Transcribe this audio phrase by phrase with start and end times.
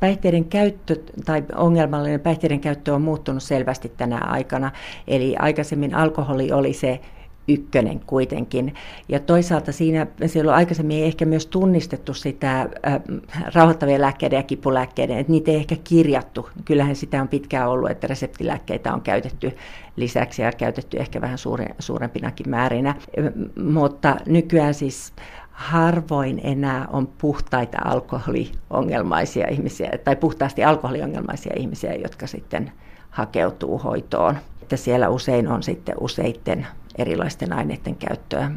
[0.00, 4.70] päihteiden käyttö tai ongelmallinen päihteiden käyttö on muuttunut selvästi tänä aikana.
[5.08, 7.00] Eli aikaisemmin alkoholi oli se
[7.48, 8.74] ykkönen kuitenkin.
[9.08, 12.68] Ja toisaalta siinä silloin aikaisemmin ei ehkä myös tunnistettu sitä äh,
[13.54, 16.48] rauhoittavien lääkkeiden ja kipulääkkeiden, että niitä ei ehkä kirjattu.
[16.64, 19.52] Kyllähän sitä on pitkään ollut, että reseptilääkkeitä on käytetty
[19.96, 22.94] lisäksi ja käytetty ehkä vähän suure, suurempinakin määrinä.
[23.62, 25.12] Mutta nykyään siis
[25.60, 32.72] harvoin enää on puhtaita alkoholiongelmaisia ihmisiä tai puhtaasti alkoholiongelmaisia ihmisiä, jotka sitten
[33.10, 34.36] hakeutuu hoitoon.
[34.62, 36.66] Että siellä usein on sitten useitten
[36.98, 38.50] erilaisten aineiden käyttöä.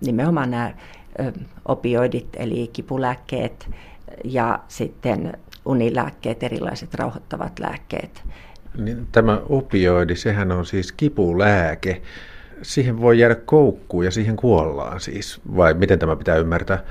[0.00, 0.72] Nimenomaan nämä
[1.68, 3.70] opioidit eli kipulääkkeet
[4.24, 5.32] ja sitten
[5.64, 8.22] unilääkkeet, erilaiset rauhoittavat lääkkeet.
[8.78, 12.02] Niin, tämä opioidi, sehän on siis kipulääke.
[12.62, 16.84] Siihen voi jäädä koukkuun ja siihen kuollaan siis, vai miten tämä pitää ymmärtää?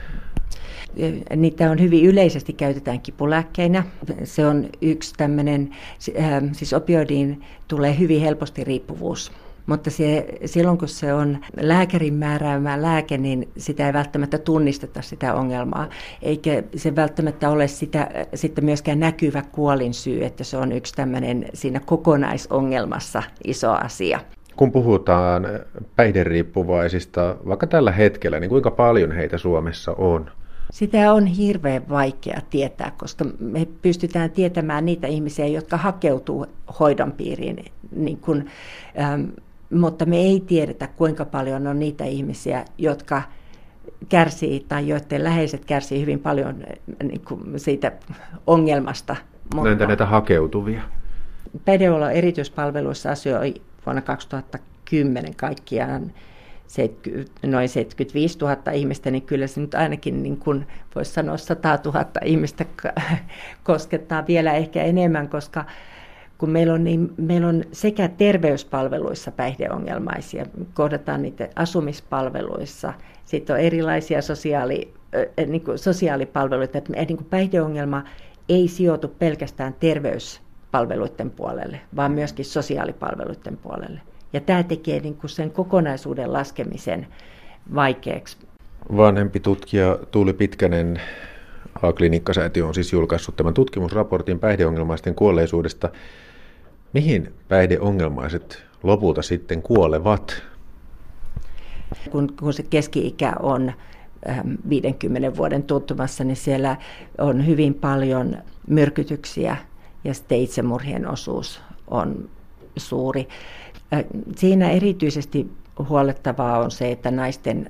[1.35, 3.84] Niitä on hyvin yleisesti käytetään kipulääkkeinä.
[4.23, 5.75] Se on yksi tämmöinen,
[6.52, 9.31] siis opioidiin tulee hyvin helposti riippuvuus
[9.66, 15.33] mutta se, silloin kun se on lääkärin määräämä lääke, niin sitä ei välttämättä tunnisteta sitä
[15.33, 15.89] ongelmaa,
[16.22, 21.80] eikä se välttämättä ole sitä, sitten myöskään näkyvä kuolinsyy, että se on yksi tämmöinen siinä
[21.80, 24.19] kokonaisongelmassa iso asia.
[24.55, 25.47] Kun puhutaan
[25.95, 30.31] päihderiippuvaisista, vaikka tällä hetkellä, niin kuinka paljon heitä Suomessa on?
[30.71, 36.45] Sitä on hirveän vaikea tietää, koska me pystytään tietämään niitä ihmisiä, jotka hakeutuu
[36.80, 38.49] hoidon piiriin niin kuin,
[38.99, 39.23] ähm,
[39.69, 43.21] mutta me ei tiedetä, kuinka paljon on niitä ihmisiä, jotka
[44.09, 47.91] kärsii tai joiden läheiset kärsii hyvin paljon eh, niin kuin siitä
[48.47, 49.15] ongelmasta.
[49.55, 50.81] Mutta Entä näitä hakeutuvia?
[51.65, 53.53] Päihdehuollon erityispalveluissa asioi
[53.85, 56.11] vuonna 2010 kaikkiaan
[56.67, 61.79] 70, noin 75 000 ihmistä, niin kyllä se nyt ainakin niin kuin voisi sanoa 100
[61.85, 62.65] 000 ihmistä
[63.63, 65.65] koskettaa vielä ehkä enemmän, koska
[66.37, 72.93] kun meillä on, niin, meillä on sekä terveyspalveluissa päihdeongelmaisia, kohdataan niitä asumispalveluissa,
[73.25, 74.93] sitten on erilaisia sosiaali,
[75.47, 78.03] niin kuin sosiaalipalveluita, että niin kuin päihdeongelma
[78.49, 79.75] ei sijoitu pelkästään
[80.71, 84.02] terveyspalveluiden puolelle, vaan myöskin sosiaalipalveluiden puolelle.
[84.33, 87.08] Ja tämä tekee niin kuin sen kokonaisuuden laskemisen
[87.76, 88.37] vaikeaksi.
[88.98, 91.02] Vanhempi tutkija Tuuli Pitkänen
[91.82, 95.89] A-klinikkasäätiö on siis julkaissut tämän tutkimusraportin päihdeongelmaisten kuolleisuudesta.
[96.93, 100.43] Mihin päihdeongelmaiset lopulta sitten kuolevat?
[102.11, 103.71] Kun, kun se keski-ikä on
[104.70, 106.77] 50 ähm, vuoden tuntumassa, niin siellä
[107.17, 109.58] on hyvin paljon myrkytyksiä
[110.04, 112.30] ja sitten itsemurhien osuus on
[112.78, 113.28] suuri.
[114.36, 115.52] Siinä erityisesti
[115.89, 117.70] huolettavaa on se, että naisten,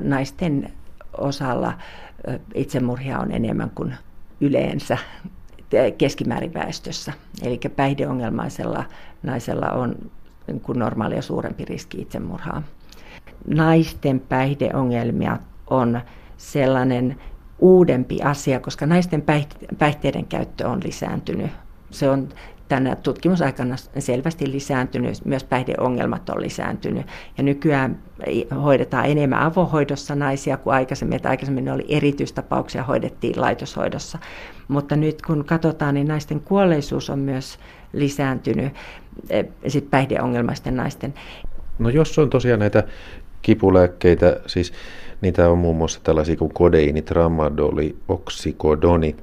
[0.00, 0.72] naisten
[1.18, 1.72] osalla
[2.54, 3.94] itsemurhia on enemmän kuin
[4.40, 4.98] yleensä
[5.98, 7.12] keskimäärin väestössä.
[7.42, 8.84] Eli päihdeongelmaisella
[9.22, 9.94] naisella on
[10.46, 12.62] niin kuin normaalia suurempi riski itsemurhaa.
[13.46, 15.38] Naisten päihdeongelmia
[15.70, 16.00] on
[16.36, 17.16] sellainen
[17.58, 19.24] uudempi asia, koska naisten
[19.78, 21.50] päihteiden käyttö on lisääntynyt.
[21.90, 22.28] Se on
[22.70, 27.06] tänä tutkimusaikana selvästi lisääntynyt, myös päihdeongelmat on lisääntynyt.
[27.38, 27.98] Ja nykyään
[28.62, 34.18] hoidetaan enemmän avohoidossa naisia kuin aikaisemmin, että aikaisemmin ne oli erityistapauksia, hoidettiin laitoshoidossa.
[34.68, 37.58] Mutta nyt kun katsotaan, niin naisten kuolleisuus on myös
[37.92, 38.72] lisääntynyt,
[39.30, 41.14] e, sit päihdeongelmaisten naisten.
[41.78, 42.84] No jos on tosiaan näitä
[43.42, 44.72] kipulääkkeitä, siis
[45.20, 49.16] niitä on muun muassa tällaisia kuin kodeiini, tramadoli, oksikodoni,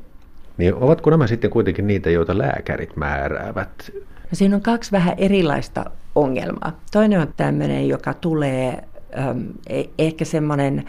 [0.57, 3.91] niin ovatko nämä sitten kuitenkin niitä, joita lääkärit määräävät?
[4.03, 5.85] No siinä on kaksi vähän erilaista
[6.15, 6.79] ongelmaa.
[6.91, 8.83] Toinen on tämmöinen, joka tulee
[9.17, 9.39] ähm,
[9.97, 10.85] ehkä semmoinen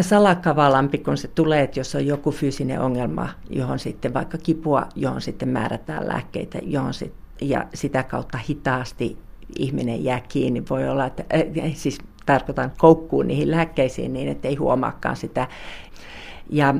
[0.00, 5.20] salakavalampi, kun se tulee, että jos on joku fyysinen ongelma, johon sitten vaikka kipua, johon
[5.20, 9.18] sitten määrätään lääkkeitä, johon sit, ja sitä kautta hitaasti
[9.58, 10.62] ihminen jää kiinni.
[10.70, 15.48] Voi olla, että äh, siis tarkoitan koukkuun niihin lääkkeisiin niin, että ei huomaakaan sitä.
[16.50, 16.74] Ja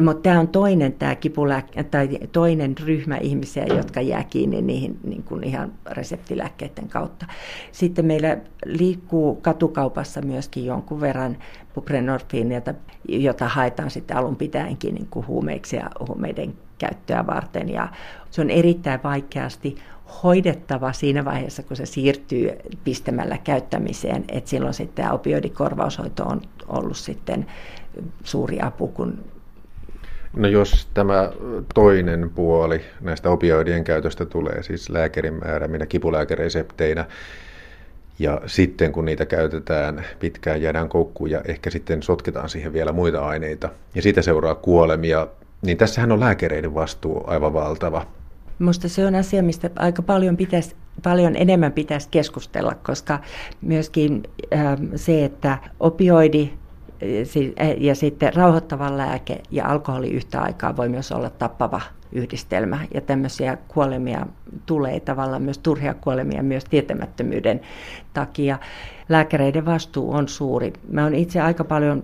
[0.00, 5.22] mutta tämä on toinen tämä kipulääke, tai toinen ryhmä ihmisiä, jotka jää kiinni niihin niin
[5.22, 7.26] kuin ihan reseptilääkkeiden kautta.
[7.72, 11.36] Sitten meillä liikkuu katukaupassa myöskin jonkun verran
[11.74, 12.60] buprenorfiinia,
[13.08, 17.68] jota haetaan sitten alun pitäenkin niin kuin huumeiksi ja huumeiden käyttöä varten.
[17.68, 17.88] Ja
[18.30, 19.76] se on erittäin vaikeasti
[20.22, 22.50] hoidettava siinä vaiheessa, kun se siirtyy
[22.84, 24.24] pistämällä käyttämiseen.
[24.28, 27.46] Et silloin sitten tämä opioidikorvaushoito on ollut sitten
[28.24, 29.18] suuri apu, kun
[30.36, 31.30] No jos tämä
[31.74, 37.06] toinen puoli näistä opioidien käytöstä tulee, siis lääkärin määräminä kipulääkeresepteinä,
[38.18, 43.26] ja sitten kun niitä käytetään pitkään, jäädään koukkuun ja ehkä sitten sotketaan siihen vielä muita
[43.26, 43.68] aineita.
[43.94, 45.26] Ja siitä seuraa kuolemia.
[45.62, 48.06] Niin tässähän on lääkäreiden vastuu aivan valtava.
[48.58, 53.18] Minusta se on asia, mistä aika paljon, pitäisi, paljon enemmän pitäisi keskustella, koska
[53.60, 54.22] myöskin
[54.54, 56.52] äh, se, että opioidi
[57.78, 61.80] ja sitten rauhoittava lääke ja alkoholi yhtä aikaa voi myös olla tappava
[62.12, 62.78] yhdistelmä.
[62.94, 64.26] Ja tämmöisiä kuolemia
[64.66, 67.60] tulee tavallaan myös turhia kuolemia myös tietämättömyyden
[68.14, 68.58] takia.
[69.08, 70.72] Lääkäreiden vastuu on suuri.
[70.88, 72.02] Mä oon itse aika paljon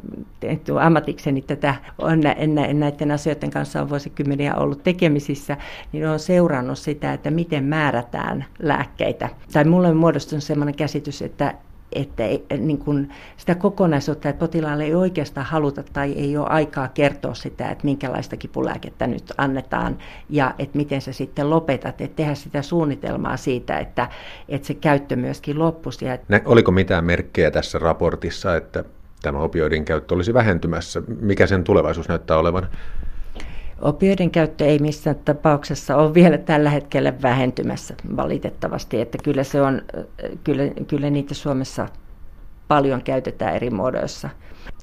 [0.80, 5.56] ammatikseni tätä, on, en, en näiden asioiden kanssa on vuosikymmeniä ollut tekemisissä,
[5.92, 9.28] niin olen seurannut sitä, että miten määrätään lääkkeitä.
[9.52, 11.54] Tai mulle on muodostunut sellainen käsitys, että
[12.00, 12.22] että
[12.58, 17.70] niin kun sitä kokonaisuutta, että potilaalle ei oikeastaan haluta tai ei ole aikaa kertoa sitä,
[17.70, 19.98] että minkälaista kipulääkettä nyt annetaan
[20.30, 24.08] ja että miten sä sitten lopetat, että tehdä sitä suunnitelmaa siitä, että,
[24.48, 26.06] että se käyttö myöskin loppuisi.
[26.44, 28.84] Oliko mitään merkkejä tässä raportissa, että
[29.22, 31.02] tämä opioidin käyttö olisi vähentymässä?
[31.20, 32.68] Mikä sen tulevaisuus näyttää olevan?
[33.82, 39.82] Opioiden käyttö ei missään tapauksessa ole vielä tällä hetkellä vähentymässä valitettavasti, että kyllä, se on,
[40.44, 41.88] kyllä, kyllä niitä Suomessa
[42.69, 44.28] paljon käytetään eri muodoissa.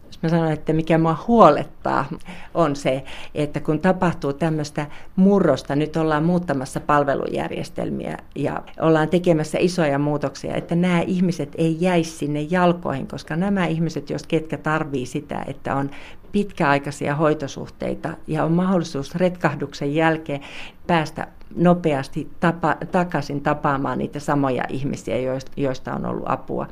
[0.06, 2.06] Jos mä sanon, että mikä mua huolettaa,
[2.54, 3.04] on se,
[3.36, 10.76] että kun tapahtuu tämmöistä murrosta, nyt ollaan muuttamassa palvelujärjestelmiä ja ollaan tekemässä isoja muutoksia, että
[10.76, 15.90] nämä ihmiset ei jäisi sinne jalkoihin, koska nämä ihmiset, jos ketkä tarvii sitä, että on
[16.36, 20.42] pitkäaikaisia hoitosuhteita ja on mahdollisuus retkahduksen jälkeen
[20.88, 25.16] päästä nopeasti tapa, takaisin tapaamaan niitä samoja ihmisiä,
[25.58, 26.68] joista on ollut apua.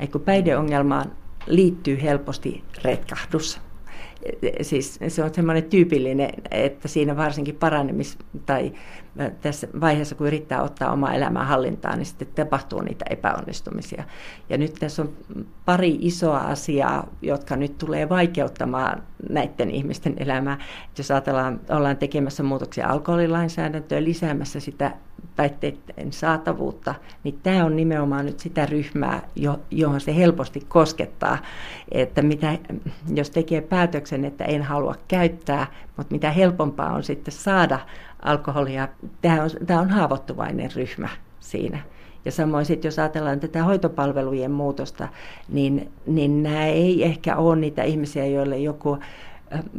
[0.00, 1.12] Et kun päihdeongelmaan
[1.46, 3.60] liittyy helposti retkahdus,
[4.62, 8.72] siis se on semmoinen tyypillinen, että siinä varsinkin paranemis- tai
[9.40, 14.04] tässä vaiheessa, kun yrittää ottaa omaa elämää hallintaan, niin sitten tapahtuu niitä epäonnistumisia.
[14.48, 15.12] Ja nyt tässä on
[15.64, 20.58] pari isoa asiaa, jotka nyt tulee vaikeuttamaan näiden ihmisten elämää.
[20.98, 24.92] Jos ajatellaan, ollaan tekemässä muutoksia alkoholilainsäädäntöön, lisäämässä sitä
[25.36, 29.22] päihteiden saatavuutta, niin tämä on nimenomaan nyt sitä ryhmää,
[29.70, 31.38] johon se helposti koskettaa,
[31.90, 32.58] että mitä,
[33.14, 35.66] jos tekee päätöksen, että en halua käyttää,
[35.96, 37.78] mutta mitä helpompaa on sitten saada
[38.22, 38.88] alkoholia,
[39.22, 41.08] tämä on, tämä on haavoittuvainen ryhmä
[41.40, 41.78] siinä.
[42.24, 45.08] Ja samoin sitten, jos ajatellaan tätä hoitopalvelujen muutosta,
[45.48, 48.98] niin, niin nämä ei ehkä ole niitä ihmisiä, joille joku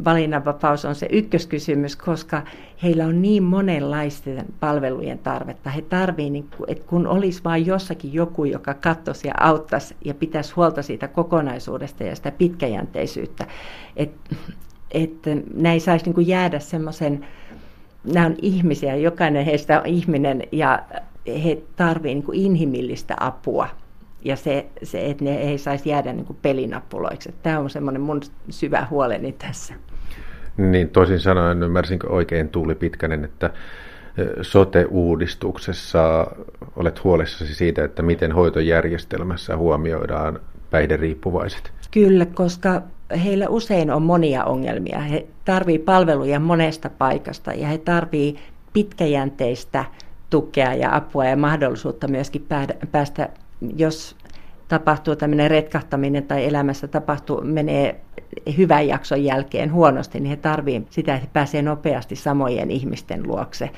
[0.06, 2.42] valinnanvapaus on se ykköskysymys, koska
[2.84, 5.70] heillä on niin monenlaisten palvelujen tarvetta.
[5.70, 10.54] He tarvitsevat, niin että kun olisi vain jossakin joku, joka katsoisi ja auttaisi ja pitäisi
[10.54, 13.48] huolta siitä kokonaisuudesta ja sitä pitkäjänteisyyttä,
[13.96, 14.36] että
[14.94, 17.26] että näin saisi niin jäädä semmoisen,
[18.14, 20.80] nämä on ihmisiä, jokainen heistä on ihminen ja
[21.28, 23.68] he tarvitsevat niin inhimillistä apua
[24.26, 27.34] ja se, se että ne ei saisi jäädä niin kuin pelinappuloiksi.
[27.44, 29.74] Tämä on semmoinen mun syvä huoleni tässä.
[30.58, 33.50] Niin toisin sanoen ymmärsinkö oikein Tuuli Pitkänen, että
[34.42, 36.28] sote-uudistuksessa
[36.76, 40.40] olet huolissasi siitä, että miten hoitojärjestelmässä huomioidaan
[40.70, 41.72] päihderiippuvaiset?
[41.92, 42.82] Kyllä, koska
[43.24, 45.00] heillä usein on monia ongelmia.
[45.00, 49.86] He tarvitsevat palveluja monesta paikasta ja he tarvitsevat pitkäjänteistä
[50.34, 52.48] tukea ja apua ja mahdollisuutta myöskin
[52.92, 53.30] päästä
[53.78, 54.16] jos
[54.68, 58.02] tapahtuu tämmöinen retkahtaminen tai elämässä tapahtuu, menee
[58.58, 63.70] hyvän jakson jälkeen huonosti, niin he tarvitsevat sitä, että he pääsevät nopeasti samojen ihmisten luokse.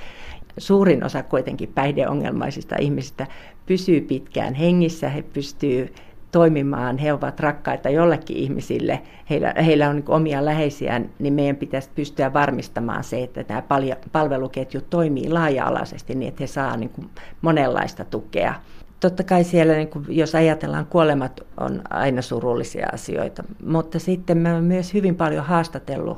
[0.57, 3.27] Suurin osa kuitenkin päihdeongelmaisista ihmisistä
[3.65, 5.91] pysyy pitkään hengissä, he pystyvät
[6.35, 11.89] toimimaan, he ovat rakkaita jollekin ihmisille, heillä, heillä on niin omia läheisiään, niin meidän pitäisi
[11.95, 13.63] pystyä varmistamaan se, että tämä
[14.11, 17.09] palveluketju toimii laaja-alaisesti niin, että he saavat niin
[17.41, 18.53] monenlaista tukea.
[18.99, 24.51] Totta kai siellä, niin kuin, jos ajatellaan, kuolemat on aina surullisia asioita, mutta sitten mä
[24.51, 26.17] olen myös hyvin paljon haastatellut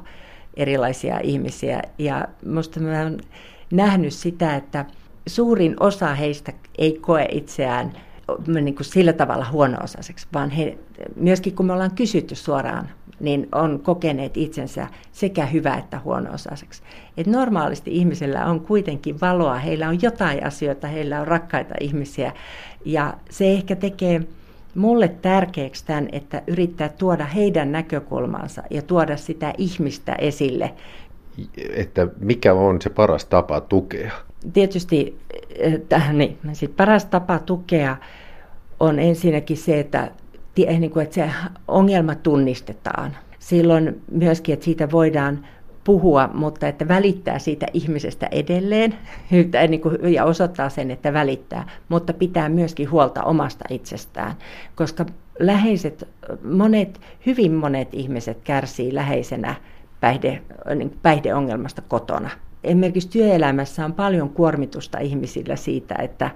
[0.56, 3.20] erilaisia ihmisiä ja minusta mä olen
[3.72, 4.86] nähnyt sitä, että
[5.28, 7.92] suurin osa heistä ei koe itseään
[8.48, 10.78] niin kuin sillä tavalla huono-osaiseksi, vaan he,
[11.16, 16.84] myöskin kun me ollaan kysytty suoraan niin on kokeneet itsensä sekä hyvä että huono-osaiseksi.
[17.18, 22.34] Et normaalisti ihmisellä on kuitenkin valoa, heillä on jotain asioita, heillä on rakkaita ihmisiä
[22.86, 24.22] ja se ehkä tekee
[24.76, 30.74] mulle tärkeäksi tämän, että yrittää tuoda heidän näkökulmansa ja tuoda sitä ihmistä esille.
[31.76, 34.12] Että mikä on se paras tapa tukea?
[34.54, 35.20] Tietysti
[35.94, 37.98] äh, niin, sit paras tapa tukea
[38.80, 40.12] on ensinnäkin se, että
[40.80, 41.30] niin kuin, että se
[41.68, 43.18] ongelma tunnistetaan.
[43.40, 45.46] Silloin myöskin, että siitä voidaan
[45.84, 48.96] puhua, mutta että välittää siitä ihmisestä edelleen
[49.68, 54.34] niin ja osoittaa sen, että välittää, mutta pitää myöskin huolta omasta itsestään,
[54.76, 55.06] koska
[55.40, 56.08] läheiset,
[56.44, 59.56] monet, hyvin monet ihmiset kärsii läheisenä
[60.00, 60.42] päihde,
[60.76, 62.30] niin päihdeongelmasta kotona.
[62.68, 66.30] Esimerkiksi työelämässä on paljon kuormitusta ihmisillä siitä, että,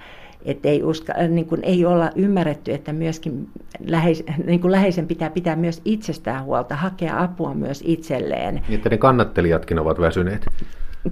[0.45, 3.47] että ei, uska, niin kuin ei olla ymmärretty, että myöskin
[3.85, 8.53] läheis, niin kuin läheisen pitää pitää myös itsestään huolta, hakea apua myös itselleen.
[8.55, 10.45] Niin, että ne kannattelijatkin ovat väsyneet.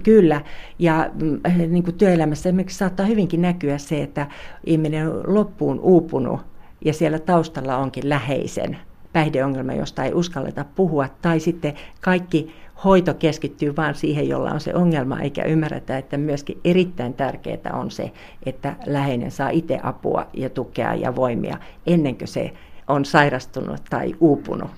[0.02, 0.40] Kyllä,
[0.78, 4.26] ja mm, niin kuin työelämässä esimerkiksi saattaa hyvinkin näkyä se, että
[4.64, 6.40] ihminen on loppuun uupunut
[6.84, 8.76] ja siellä taustalla onkin läheisen
[9.12, 14.74] päihdeongelma, josta ei uskalleta puhua, tai sitten kaikki hoito keskittyy vain siihen, jolla on se
[14.74, 18.12] ongelma, eikä ymmärretä, että myöskin erittäin tärkeää on se,
[18.46, 22.52] että läheinen saa itse apua ja tukea ja voimia ennen kuin se
[22.88, 24.70] on sairastunut tai uupunut.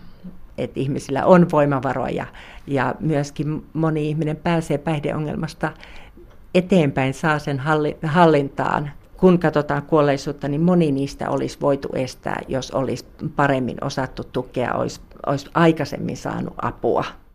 [0.58, 2.26] Että ihmisillä on voimavaroja
[2.66, 5.72] ja myöskin moni ihminen pääsee päihdeongelmasta
[6.54, 7.62] eteenpäin, saa sen
[8.02, 8.90] hallintaan
[9.23, 13.05] kun katsotaan kuolleisuutta, niin moni niistä olisi voitu estää, jos olisi
[13.37, 17.05] paremmin osattu tukea, olisi, olisi aikaisemmin saanut apua.